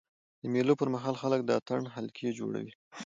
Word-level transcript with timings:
د 0.41 0.43
مېلو 0.53 0.73
پر 0.79 0.87
مهال 0.95 1.15
خلک 1.21 1.39
د 1.45 1.49
اتڼ 1.59 1.79
حلقې 1.95 2.29
جوړوي. 2.39 2.73